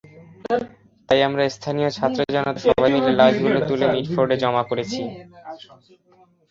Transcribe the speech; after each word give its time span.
তাই 1.09 1.19
আমরা 1.27 1.43
স্থানীয় 1.49 1.89
ছাত্র-জনতা 1.97 2.59
সবাই 2.65 2.91
মিলে 2.95 3.11
লাশগুলো 3.19 3.59
তুলে 3.69 3.85
মিটফোর্ডে 3.93 4.35
জমা 4.43 4.63
করেছি। 4.69 5.01